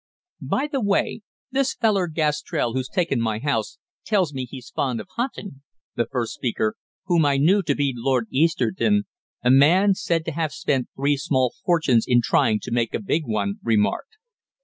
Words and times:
"By 0.41 0.65
the 0.65 0.81
way, 0.81 1.21
this 1.51 1.75
feller 1.75 2.07
Gastrell 2.07 2.73
who's 2.73 2.89
taken 2.89 3.21
my 3.21 3.37
house 3.37 3.77
tells 4.03 4.33
me 4.33 4.45
he's 4.45 4.71
fond 4.71 4.99
of 4.99 5.07
huntin'," 5.11 5.61
the 5.95 6.07
first 6.07 6.33
speaker 6.33 6.73
whom 7.05 7.23
I 7.23 7.37
knew 7.37 7.61
to 7.61 7.75
be 7.75 7.93
Lord 7.95 8.25
Easterton, 8.31 9.05
a 9.43 9.51
man 9.51 9.93
said 9.93 10.25
to 10.25 10.31
have 10.31 10.53
spent 10.53 10.87
three 10.95 11.17
small 11.17 11.53
fortunes 11.63 12.05
in 12.07 12.19
trying 12.19 12.59
to 12.61 12.71
make 12.71 12.95
a 12.95 12.99
big 12.99 13.25
one 13.27 13.59
remarked. 13.61 14.17